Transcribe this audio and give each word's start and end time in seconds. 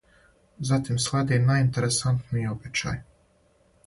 Затим 0.69 0.97
следи 1.03 1.37
најинтересантнији 1.49 2.47
обичај. 2.53 2.99